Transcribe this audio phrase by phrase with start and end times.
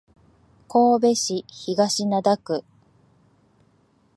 [0.67, 2.63] 神戸市東灘区